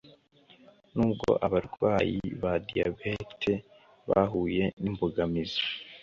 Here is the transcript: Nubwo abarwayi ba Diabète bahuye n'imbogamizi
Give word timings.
Nubwo 0.93 1.29
abarwayi 1.45 2.19
ba 2.41 2.53
Diabète 2.67 3.53
bahuye 4.09 4.63
n'imbogamizi 4.81 5.63